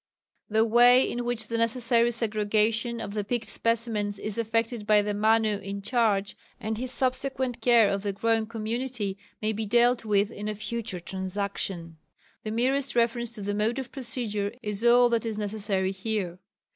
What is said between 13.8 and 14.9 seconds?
procedure is